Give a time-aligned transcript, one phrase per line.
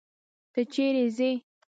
[0.53, 1.31] ته چيري ځې.